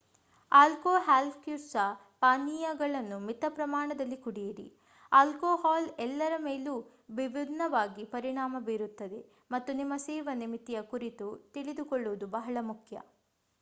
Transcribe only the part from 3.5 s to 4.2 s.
ಪ್ರಮಾಣದಲ್ಲಿ